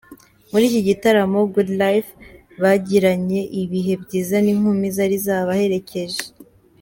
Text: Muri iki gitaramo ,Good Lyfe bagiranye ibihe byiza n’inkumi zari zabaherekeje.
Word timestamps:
Muri 0.51 0.63
iki 0.69 0.81
gitaramo 0.87 1.39
,Good 1.53 1.69
Lyfe 1.81 2.11
bagiranye 2.61 3.39
ibihe 3.61 3.93
byiza 4.03 4.35
n’inkumi 4.41 4.87
zari 4.95 5.17
zabaherekeje. 5.25 6.21